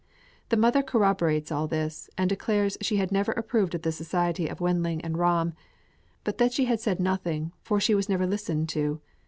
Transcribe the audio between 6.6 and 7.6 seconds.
had said nothing,